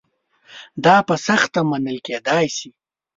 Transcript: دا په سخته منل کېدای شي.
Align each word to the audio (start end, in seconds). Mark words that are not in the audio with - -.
دا 0.85 0.95
په 1.07 1.15
سخته 1.25 1.59
منل 1.69 1.97
کېدای 2.07 2.45
شي. 2.57 2.69